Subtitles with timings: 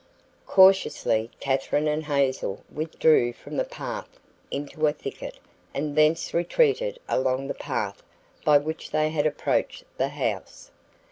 [0.47, 4.09] Cautiously Katherine and Hazel withdrew from the path
[4.49, 5.37] into a thicket
[5.75, 8.01] and thence retreated along the path
[8.43, 10.71] by which they had approached the house.